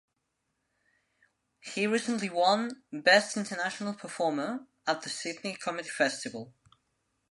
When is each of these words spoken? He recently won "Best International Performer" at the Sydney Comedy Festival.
He 1.59 1.85
recently 1.85 2.27
won 2.27 2.81
"Best 2.91 3.37
International 3.37 3.93
Performer" 3.93 4.65
at 4.87 5.03
the 5.03 5.09
Sydney 5.09 5.53
Comedy 5.55 5.89
Festival. 5.89 6.55